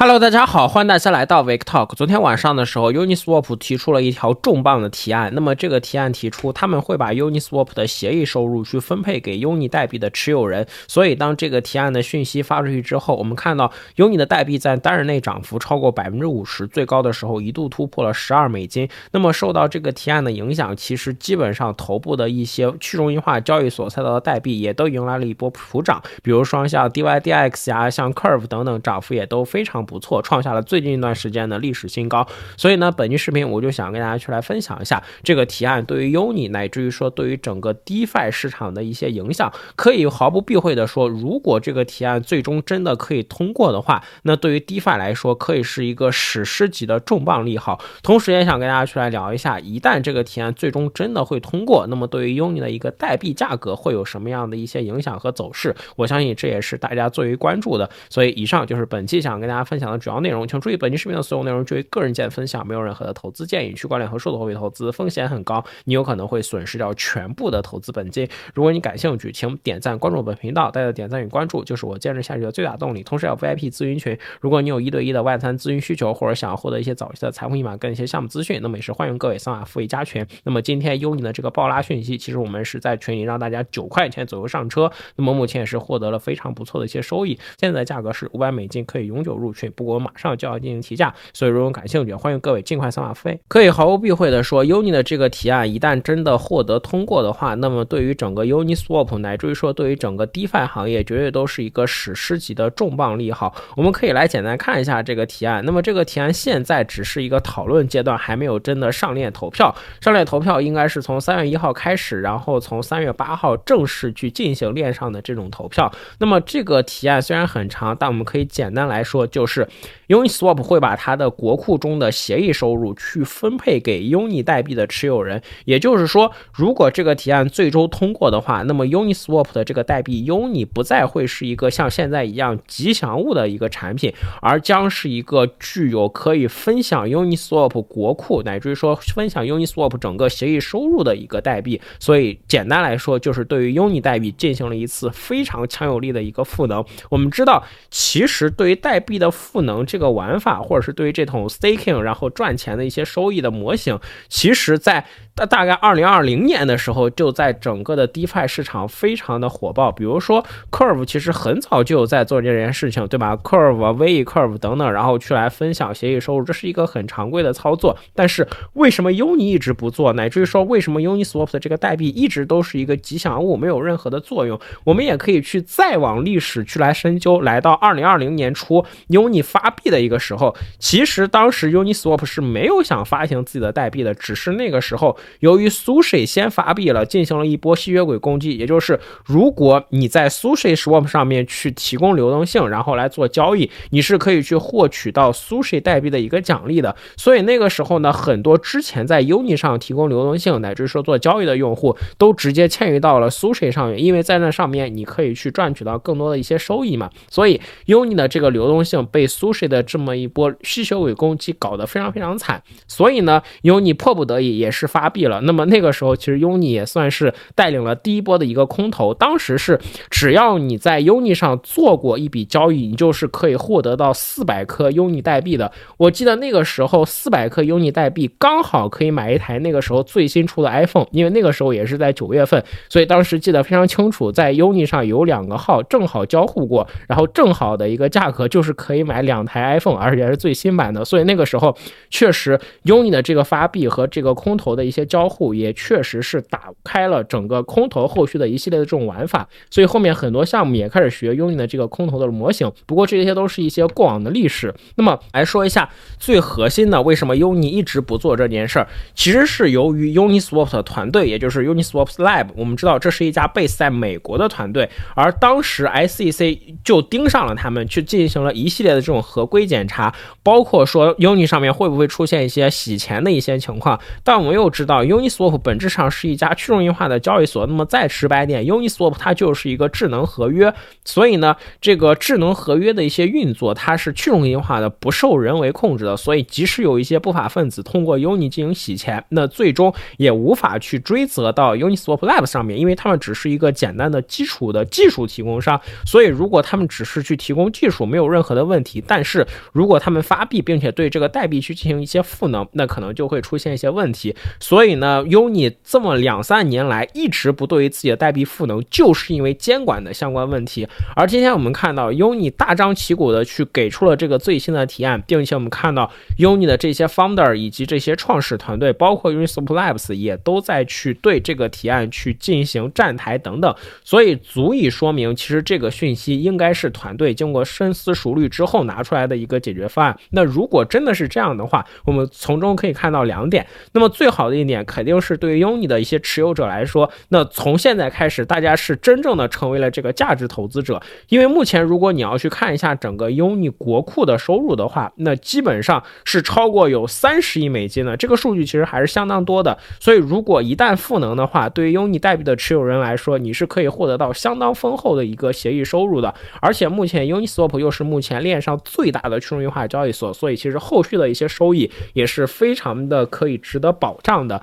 [0.00, 1.92] Hello，大家好，欢迎大家来到 Wake Talk。
[1.96, 5.32] 昨天晚上的时候，Uniswap 提出了一条重磅的提案。
[5.34, 10.64] 那么这个提案提出，他们会把 Uniswap 的协议收入去分配给 Uni 代币的持有人。
[10.86, 18.88] 所以当这个提案的讯息发出去之后，我们看到 Uni 的代币在单日内涨幅超过百分之五十，最高的时候一度突破了十二美金。
[19.10, 29.87] 那么受到这个提案的影响，其实基本上头部的一些去中心化交易所赛道的代币也都迎来了一波普涨，比如说像 DYDX 呀、像 Curve 等等，涨幅也都非常。
[29.88, 32.26] 不错，创下了最近一段时间的历史新高。
[32.58, 39.50] 所以呢，本期视频我就想跟大家去来分享一下这个提案对于 Uni 乃至于说对于整个 DeFi 市场的一些影响。
[39.76, 47.80] 可以毫不避讳的说，如果这个提案最终真的可以通过的话，那对于 DeFi 来说可以是一个史诗级的重磅利好。
[48.02, 55.74] 同时也想跟大家去来聊一下，一旦这个提案最终真的会通过，那么对于 Uni 的一个代币价格会有什么样的一些影响和走势？
[55.96, 57.88] 我相信这也是大家最为关注的。
[58.10, 59.77] 所以以上就是本期想跟大家分。
[59.78, 63.72] 分享的主要内容，请注意，本期视频的所有内容均为个人见分享，没有任何的投资建议。
[63.74, 68.28] 区块链和数字货币投资风险很高，你有可能会损失掉全部的投资本金。
[68.54, 73.04] 如果你感兴趣，请点赞关注本频道，大家点赞与关注就是我坚持下去的最大动力。
[73.04, 80.26] 同时，有 VIP 咨询群，如果你有一对一的外参咨询需求，或者想要获得一些早期的财富密码跟一些项目资讯，那么也是欢迎各位扫码付费加群。
[80.42, 87.38] 那么今天优你的这个爆拉讯息，其实我们是在群里让大家九块钱左右上车，那么目前也是获得了非常不错的一些收益。
[87.60, 89.67] 现在价格是五百美金，可以永久入群。
[89.70, 90.48] 不过马上就。
[90.48, 93.38] 要进行提价，所以如果感兴趣，欢迎各位尽快扫码付费。
[93.48, 103.54] 可以毫不避讳的说，Uni 的这个提案一旦真的获得通过的话，那么对于整个 Uniswap 乃至于说对于整个 DeFi 行业，绝对都是一个史诗级的重磅利好。
[103.76, 105.62] 我们可以来简单看一下这个提案。
[105.66, 109.74] 那么这个提案现在只是一个讨论阶段，还没有真的上链投票。
[110.00, 115.92] 上链投票应该是从三月一号开始，然后从三月八号正式去进行链上的这种投票。
[116.20, 119.68] 那么这个提案虽然很长，但我们可以简单来说，就是是
[120.08, 139.96] Unis Swap 会把它的国库中的协议收入去分配给 Uni 代币的持有人，也就是说，如果这个提案最终通过的话，那么 Uni Swap 的这个代币 Uni 不再会是一个像现在一样吉祥物的一个产品，而将是一个具有可以分享 Uni Swap 国库乃至于说分享 Uni Swap
[139.98, 141.80] 整个协议收入的一个代币。
[141.98, 146.84] 所以简单来说，就是对于 Uni 代币进行了一次非常强有力的一个赋能。
[147.10, 150.58] 我们知道，其实对于代币的赋赋能这个玩法。
[150.60, 153.98] 或者是对于这桶 staking 然后赚钱的一些收益的模型，
[154.28, 155.06] 其实在。
[155.38, 159.92] 大大概二零二零年的时候，就在整个的 DeFi 市场非常的火爆。
[159.92, 167.96] 比如说 Curve，其实很早就有在做这件事情，对吧？Curve 啊，V Curve 等等，然后去来分享协议收入，这是一个很常规的操作。
[168.16, 174.58] 但是为什么 Uni 一直不做，乃至于说为什么 Uniswap 的这个代币一直都是一个吉祥物，没有任何的作用？
[174.82, 185.16] 我们也可以去再往历史去来深究，来到二零二零年初 Uni 发币的一个时候，其实当时 Uniswap 是没有想发行自己的代币的，只是那个时候。
[185.40, 196.94] 由于 Sushi 先发币了，进行了一波吸血鬼攻击，也就是如果你在 SushiSwap 上面去提供流动性，然后来做交易，你是可以去获取到 Sushi 代币的一个奖励的。
[197.16, 207.10] 所以那个时候呢，很多之前在 Uni 上提供流动性乃至说做交易的用户，都直接迁移到了 Sushi 上面，因为在那上面你可以去赚取到更多的一些收益嘛。
[207.30, 215.26] 所以 Uni 的这个流动性被苏水的这么一波吸血鬼攻击搞得非常非常惨，所以呢，Uni 迫不得已也是发币。
[215.26, 219.12] 了，那么那个时候其实 Uni 也算是带领了第一波的一个空投。
[219.12, 219.80] 当时是
[220.10, 225.70] 只要你在 Uni 上做过一笔交易，你就是可以获得到四百颗 Uni 代币的。
[225.96, 241.04] 我记得那个时候四百颗 Uni 代币刚好可以买一台那个时候最新出的 iPhone，因为那个时候也是在九月份，所以当时记得非常清楚，在 Uni 上有两个号正好交互过，然后正好的一个价格就是可以买两台 iPhone，而且是最新版的。
[241.04, 241.74] 所以那个时候
[242.10, 245.26] 确实 Uni 的这个发币和这个空投的一些交。
[245.28, 252.72] 互也确实是打开了整个空投后续的一系列的这种玩法，所以后面很多项目也开始学 Uni 的这个空投的模型。
[252.86, 254.74] 不过这些都是一些过往的历史。
[254.96, 258.88] 那么来说一下最核心的，为什么 Uni 一直不做这件事儿？
[259.14, 273.98] 其实是由于 Uniswap 的团队，也就是 Uniswap Lab，我们知道这是一家 base 在美国的团队，而当时 SEC 就盯上了他们，去进行了一系列的这种合规检查，包括说 Uni 上面会不会出现一些洗钱的一些情况。
[274.22, 274.98] 但我们又知道。
[275.08, 280.74] Uniswap 本质上是一家去中心化的交易所，那么再直白点，Uniswap 它就是一个智能合约，
[281.04, 298.87] 所以呢，这个智能合约的一些运作，它是去中心化的，不受人为控制的，所以即使有一些不法分子通过 Uni 进行洗钱，那最终也无法去追责到 Uniswap Lab 上面，因为他们只是一个简单的基础的技术提供商，所以如果他们只是去提供技术，没有任何的问题。
[298.88, 299.02] 题。
[299.06, 304.34] 但是如果他们发币，并且对这个代币去进行一些赋能，那可能就会出现一些问题。
[304.60, 310.88] 所以呢，Uni 这么两三年来一直不对于自己的代币赋能，就是因为监管的相关问题。
[311.14, 323.74] 而今天我们看到 Uni 大张旗鼓的去给出了这个最新的提案，并且我们看到 Uni 的这些 founder 以及这些创始团队，包括 Uniswap Labs 也都在去对这个提案去进行站台等等，
[324.04, 330.16] 所以足以说明，其实这个讯息应该是团队经过深思熟虑之后后拿出来的一个解决方案。
[330.30, 333.66] 那如果真的是这样的话，我们从中可以看到两点。
[333.92, 341.02] 那么最好的一点肯定是对于 Uni 的一些持有者来说，那从现在开始，大家是真正的成为了这个价值投资者。
[341.28, 349.76] 因为目前如果你要去看一下整个 Uni 国库的收入的话，那基本上是超过有三十亿美金的，这个数据其实还是相当多的。
[350.00, 356.34] 所以如果一旦赋能的话，对于 Uni 代币的持有人来说，你是可以获得到相当丰厚的一个协议收入的。
[356.60, 364.60] 而且目前 Uniswap 又是目前链上最大的去中心化交易所，所以其实后续的一些收益也是非常的可以值得保障的。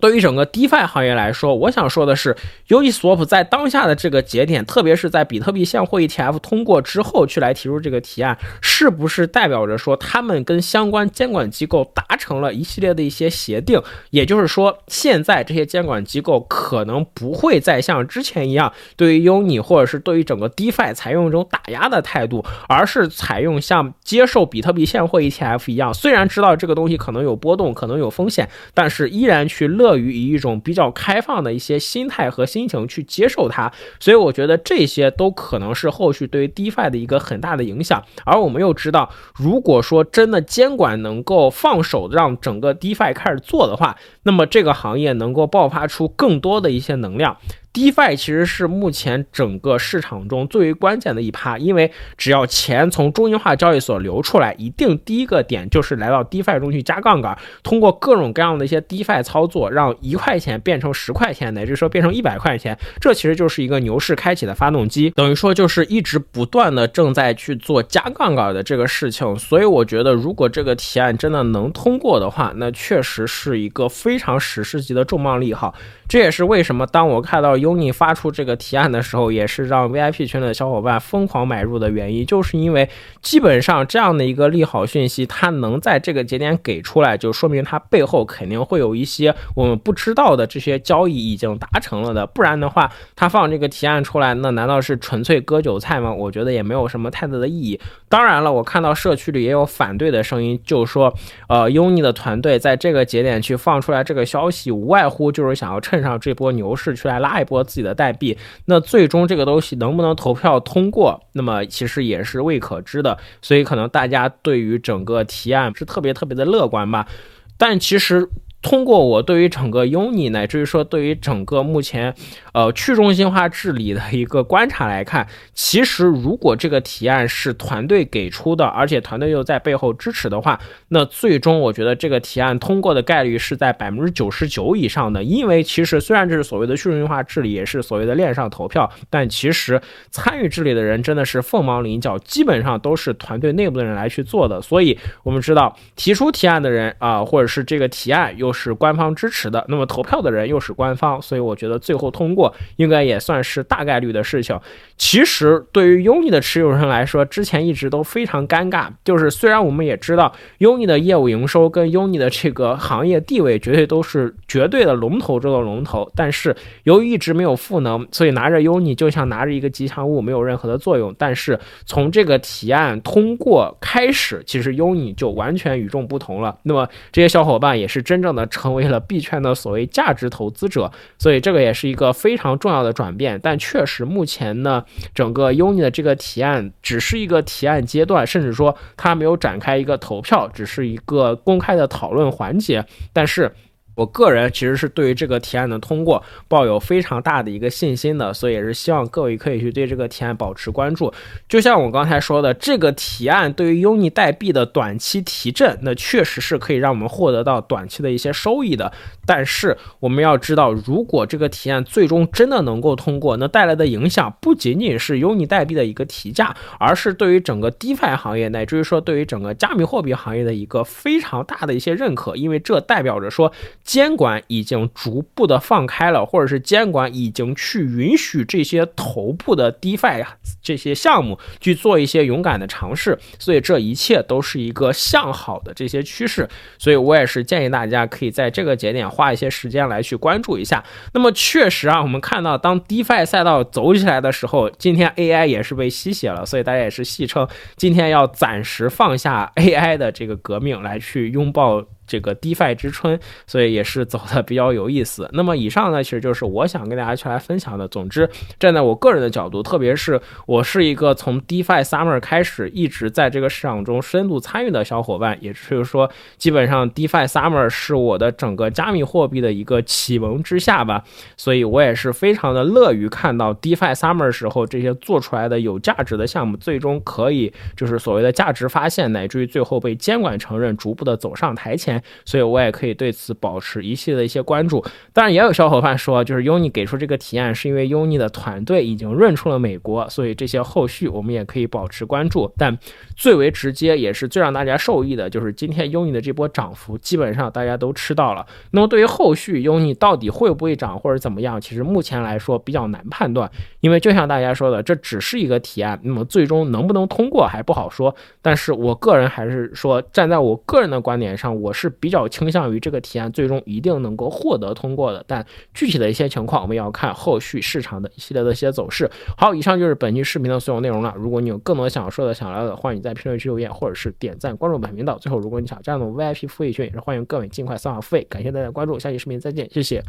[0.00, 2.36] 对于整个 DeFi 行业来说，我想说的是
[2.68, 13.82] ，Uniswap 在当下的这个节点，特别是在比特币现货 ETF 通过之后，去来提出这个提案，是不是代表着说他们跟相关监管机构达成了一系列的一些协定？
[14.10, 29.87] 也就是说，现在这些监管机构可能不会再像之前一样，对于 Uni 或者是对于整个 DeFi 采用一种打压的态度，而是采用像接受比特币现货 ETF 一样，虽然知道这个东西可能有波动，可能有风险，但是依然去乐。
[29.88, 38.02] 乐于以一种比较开放的一些心态和心情去接受它，所以我觉得这些都可能是后续对于 DeFi 的一个很大的影响。
[38.24, 47.38] 而我们又知道，如果说真的监管能够放手让整个 DeFi 开始做的话，那么这个行业能够爆发出更多的一些能量。
[47.72, 69.36] DeFi 其实是目前整个市场中最为关键的一趴，因为只要钱从中心化交易所流出来，一定第一个点就是来到 DeFi 中去加杠杆，通过各种各样的一些 DeFi 操作，让一块钱变成十块钱，乃至说变成一百块钱，这其实就是一个牛市开启的发动机，等于说就是一直不断的正在去做加杠杆的这个事情。
[69.38, 75.74] 所以我觉得，如果这个提案真的能通过的话，那确实是一个非常史诗级的重磅利好。
[76.08, 82.88] 这也是为什么当我看到 Uni 发出这个提案的时候，也是让 VIP 圈的小伙伴疯狂买入的原因，就是因为
[83.20, 96.10] 基本上这样的一个利好讯息，它能在这个节点给出来，就说明它背后肯定会有一些我们不知道的这些交易已经达成了的，不然的话，他放这个提案出来，那难道是纯粹割韭菜吗？
[96.10, 97.78] 我觉得也没有什么太大的意义。
[98.08, 101.12] 当然了，我看到社区里也有反对的声音，就说，
[101.50, 105.98] 呃，Uni 的团队在这个节点去放出来这个消息，无外乎就是想要趁。
[105.98, 108.36] 上这波牛市去来拉一拨自己的代币，
[108.66, 113.18] 那最终这个东西能不能投票通过，那么其实也是未可知的。
[113.42, 117.08] 所以可能大家对于整个提案是特别特别的乐观吧，
[117.56, 118.28] 但其实。
[118.60, 122.12] 通过我对于整个 Uni 乃至于说对于整个目前
[122.52, 130.58] 呃去中心化治理的一个观察来看，其实如果这个提案是团队给出的，而且团队又在背后支持的话，
[130.88, 135.22] 那最终我觉得这个提案通过的概率是在百分之九十九以上的。
[135.22, 139.80] 因为其实虽然这是所谓的去中心化治理，也是所谓的链上投票，但其实
[140.10, 144.60] 参与治理的人真的是凤毛麟角，基本上都是团队内部的人来去做的。
[144.60, 148.47] 所以我们知道提出提案的人啊，或者是这个提案有。
[148.48, 154.58] 又是官方支持的，那么投票的人又是官方，所以我觉得最后通过应该也算是大概率的事情。
[154.98, 158.88] 其实对于 Uni 的持有人来说，之前一直都非常尴尬。
[159.04, 171.14] 就是虽然我们也知道 Uni 的业务营收跟 Uni 的这个行业地位绝对都是绝对的龙头中的龙头，但是由于一直没有赋能，所以拿着 Uni 就像拿着一个吉祥物，没有任何的作用。
[171.16, 176.58] 但是从这个提案通过开始，其实 Uni 就完全与众不同了。
[176.64, 183.38] 那么这些小伙伴也是真正的成为了币圈的所谓价值投资者，所以这个也是一个非常重要的转变。
[183.40, 184.84] 但确实目前呢。
[185.14, 193.52] 整个 Uni 的这个提案只是一个提案阶段，甚至说它没有展开一个投票，只是一个公开的讨论环节，但是。
[193.98, 201.12] 我个人其实是对于这个提案的通过抱有非常大的一个信心的，所以也是希望各位可以去对这个提案保持关注。
[201.48, 208.92] 就像我刚才说的，这个提案对于 Uni 代币的短期提振，那确实是可以让我们获得到短期的一些收益的。
[209.26, 223.52] 但是我们要知道，如果这个提案最终真的能够通过，那带来的影响不仅仅是 Uni 代币的一个提价，而是对于整个 DeFi 行业，乃至于说对于整个加密货币行业的一个非常大的一些认可，因为这代表着说。
[223.88, 230.22] 监管已经逐步的放开了，或者是监管已经去允许这些头部的 DeFi
[230.62, 236.46] 这些项目去做一些勇敢的尝试，所以这一切都是一个向好的这些趋势。
[236.76, 240.84] 所以我也是建议大家可以在这个节点花一些时间来去关注一下。
[241.14, 251.86] 那么确实啊，我们看到当 DeFi 赛道走起来的时候，今天 AI 也是被吸血了，所以大家也是戏称今天要暂时放下 AI 的这个革命，来去拥抱。
[252.08, 255.28] 这个 DeFi 之春，所以也是走的比较有意思。
[255.34, 257.86] 那么以上呢，其实就是我想跟大家去来分享的。
[257.86, 271.04] 总之，站在我个人的角度，特别是我是一个从 DeFi Summer 开始一直在这个市场中深度参与的小伙伴，也就是说，基本上 DeFi Summer 是我的整个加密货币的一个启蒙之下吧。
[271.36, 281.97] 所以我也是非常的乐于看到 DeFi Summer 时候这些做出来的有价值的项目，最终可以就是所谓的价值发现，乃至于最后被监管承认，逐步的走上台前。
[282.24, 284.84] 所以我也可以对此保持一系列的一些关注。
[285.12, 292.52] 当然，也有小伙伴说，就是 Uni 给出这个提案是因为 Uni 的团队已经润出了美国，所以这些后续我们也可以保持关注。
[292.56, 292.76] 但
[293.16, 298.46] 最为直接也是最让大家受益的，就是今天 Uni 的这波涨幅，基本上大家都吃到了。
[298.70, 303.50] 那么对于后续 Uni 到底会不会涨或者怎么样，其实目前来说比较难判断，
[303.80, 308.14] 因为就像大家说的，这只是一个提案，那么最终能不能通过还不好说。
[308.42, 312.28] 但是我个人还是说，站在我个人的观点上，我是比较。
[312.28, 319.10] 倾向于这个提案最终一定能够获得通过的，但具体的一些情况我们要看后续市场的一系列的一些走势。
[319.36, 321.14] 好，以上就是本期视频的所有内容了。
[321.16, 325.16] 如果你有更多想说的、想聊的，欢迎在评论区留言，或者是点赞关注本频道。
[325.18, 328.24] 最后，如果你想加入 VIP 付费群，也是欢迎各位尽快扫码付费。
[328.28, 330.04] 感谢大家关注，下期视频再见，谢谢。